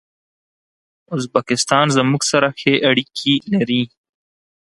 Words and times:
ازبکستان 1.15 1.85
زموږ 1.97 2.21
سره 2.31 2.47
ښې 2.59 2.73
اړیکي 2.89 3.33
لري. 3.53 3.81